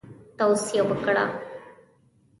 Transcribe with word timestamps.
توصیه 0.37 0.81
وکړه. 0.89 1.25